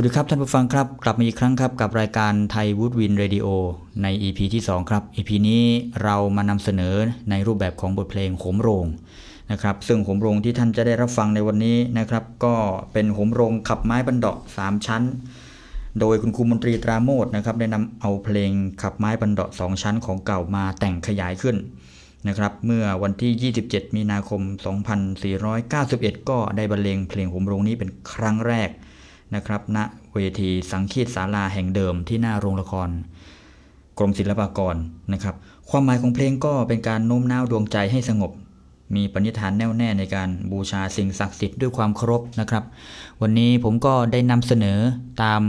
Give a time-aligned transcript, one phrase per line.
[0.00, 3.46] วัสดีครับท่านผู้ฟังครับ กลับมาอีกครั้งครับกับรายการไทยวูดวินเรดิโอ
[4.02, 5.64] ใน EP ที่ 2 ครับ EP นี้
[6.02, 6.94] เรามานำเสนอ
[7.30, 8.86] ในรูปแบบของบทเพลงโหมโรง
[9.50, 12.54] นะครับซึ่งโหมโรงที่ท่านจะได้รับฟังในวันนี้นะครับ ก็
[12.92, 15.02] เป็นโหมโรงขับไม้บันดาะ3 ชั้น
[16.00, 18.50] โดยคุณครูมนตรีตราโมดนะครับได้นำเอาเพลง
[18.82, 21.56] ขับไม้บันดาะ2ชั้นของเก่ามาแต่งขยายขึ้น
[22.28, 24.40] นะครับเมื่อวันที่ 27 มีนาคม
[25.10, 28.70] 2491 ก็ได้บรรเลงเพลงโหมโรงนี้เป็นครั้งแรก
[29.34, 29.78] นะครับณ
[30.14, 32.88] เวทีสังคีตศาลาแห่งเดิมที่หน้าโรงละคร
[33.98, 34.76] กรมศิลปากร
[35.12, 35.34] นะครับ
[35.70, 38.32] ความหมายของเพลงก็เป็นการโน้มน้าวดวงใจให้สงบ
[38.94, 42.64] มีปณิธานแน่วแน่ในการบูชาสิ่งศักดิ์สิทธิ์ด้วยความเคารพนะครับ
[43.22, 44.78] วันนี้ผมก็ได้นำเสนอ
[45.22, 45.42] ตาม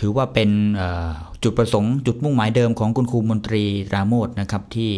[0.00, 0.50] ถือว่าเป็น
[1.42, 3.64] จุดประสงค์จุดมุ่งหมายเดิมของคุณครูมนตรี
[3.94, 4.92] ราโมทนะครับที่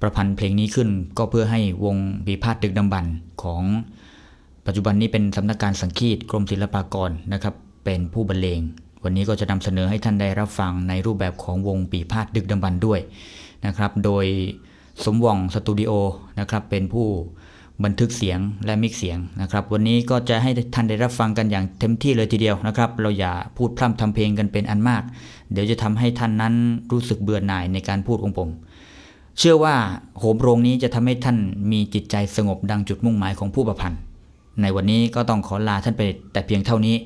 [0.00, 1.96] ประพันธ์เพลงนี้ขึ้นก็เพื่อให้วง
[2.26, 3.04] บีพาดดึกดำบรร
[3.42, 3.62] ของ
[4.66, 8.60] ปัจจุบันนี้เป็นสำนักการสังคีตกรมศิลปากรนะครับ เป็นผู้บรรเลง
[9.04, 13.00] วันนี้ก็จะนำเสนอให้ท่านได้รับฟังในรูปแบบของวงปีพาดดึกดำบรรด้วย
[13.66, 14.24] นะครับ โดย
[15.04, 15.92] สมว่องสตูดิโอ
[16.40, 17.06] นะครับเป็นผู้
[17.84, 25.02] บันทึกเสียงและมิกเสียงนะครับ วันนี้ก็จะให้ท่านได้รับฟังกันอย่างเต็มที่เลยทีเดียวนะครับ เราอย่าพูดพร่ำทำเพลงกันเป็นอันมาก
[25.52, 26.54] เดี๋ยวจะทำให้ท่านนั้น
[26.92, 28.48] รู้สึกเบื่อหน่ายในการพูดของผม
[29.38, 29.74] เชื่อว่า
[30.18, 31.38] โหมโรงนี้จะทำให้ท่าน
[31.72, 34.00] มีจิตใจสงบดังจุดมุ่งหมายของผู้ประพันธ์
[34.62, 36.96] ในวันนี้ก็ต้องขอลาท่านไปแต่เพียงเท่านี้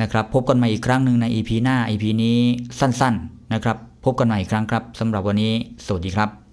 [0.00, 2.38] นะครับ พบกันใหม่อีกครั้งหนึ่งใน EP หน้า EP นี้
[2.80, 5.52] สั้นๆนะครับ พบกันใหม่อีกครั้งครับสำหรับวันนี้
[5.86, 6.45] สวัสดีครับ